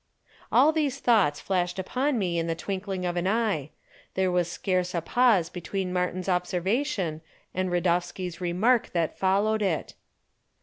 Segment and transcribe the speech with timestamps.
[0.51, 3.69] All these thoughts flashed upon me in the twinkling of an eye.
[4.15, 7.21] There was scarce a pause between Martin's observation
[7.53, 9.93] and Radowski's remark that followed it.